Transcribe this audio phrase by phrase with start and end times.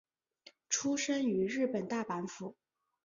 [0.67, 2.55] 出身于日本大阪府。